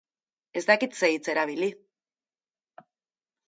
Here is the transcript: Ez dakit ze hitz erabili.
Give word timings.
Ez 0.49 0.63
dakit 0.69 0.95
ze 1.01 1.05
hitz 1.11 1.27
erabili. 1.35 1.69